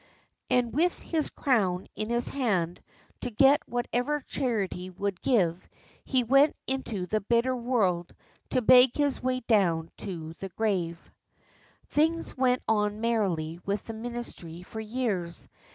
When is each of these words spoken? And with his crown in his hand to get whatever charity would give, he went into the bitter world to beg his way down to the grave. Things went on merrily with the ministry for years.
And 0.49 0.73
with 0.73 0.99
his 0.99 1.29
crown 1.29 1.85
in 1.95 2.09
his 2.09 2.27
hand 2.27 2.81
to 3.19 3.29
get 3.29 3.61
whatever 3.69 4.21
charity 4.21 4.89
would 4.89 5.21
give, 5.21 5.69
he 6.03 6.23
went 6.23 6.55
into 6.65 7.05
the 7.05 7.21
bitter 7.21 7.55
world 7.55 8.15
to 8.49 8.63
beg 8.63 8.95
his 8.97 9.21
way 9.21 9.41
down 9.41 9.91
to 9.97 10.33
the 10.39 10.49
grave. 10.49 10.97
Things 11.89 12.35
went 12.35 12.63
on 12.67 12.99
merrily 12.99 13.59
with 13.63 13.83
the 13.85 13.93
ministry 13.93 14.63
for 14.63 14.79
years. 14.79 15.47